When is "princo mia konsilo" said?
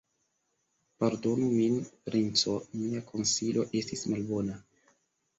2.09-3.67